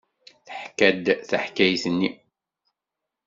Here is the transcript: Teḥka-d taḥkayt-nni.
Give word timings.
Teḥka-d 0.45 1.05
taḥkayt-nni. 1.29 2.09